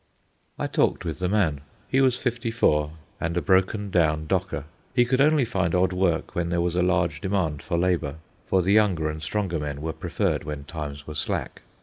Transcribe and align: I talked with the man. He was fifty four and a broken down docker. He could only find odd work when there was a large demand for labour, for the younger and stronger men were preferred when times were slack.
I 0.57 0.65
talked 0.65 1.05
with 1.05 1.19
the 1.19 1.29
man. 1.29 1.61
He 1.87 2.01
was 2.01 2.17
fifty 2.17 2.49
four 2.49 2.93
and 3.19 3.37
a 3.37 3.41
broken 3.43 3.91
down 3.91 4.25
docker. 4.25 4.63
He 4.95 5.05
could 5.05 5.21
only 5.21 5.45
find 5.45 5.75
odd 5.75 5.93
work 5.93 6.33
when 6.33 6.49
there 6.49 6.59
was 6.59 6.73
a 6.73 6.81
large 6.81 7.21
demand 7.21 7.61
for 7.61 7.77
labour, 7.77 8.15
for 8.47 8.63
the 8.63 8.73
younger 8.73 9.11
and 9.11 9.21
stronger 9.21 9.59
men 9.59 9.79
were 9.79 9.93
preferred 9.93 10.43
when 10.43 10.63
times 10.63 11.05
were 11.05 11.13
slack. 11.13 11.61